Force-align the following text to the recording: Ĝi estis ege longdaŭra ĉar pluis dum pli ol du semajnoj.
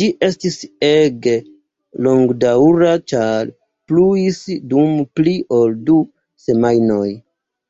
Ĝi 0.00 0.06
estis 0.24 0.56
ege 0.88 1.32
longdaŭra 2.06 2.92
ĉar 3.12 3.50
pluis 3.92 4.38
dum 4.74 4.92
pli 5.18 5.34
ol 5.58 5.74
du 5.90 5.98
semajnoj. 6.46 7.08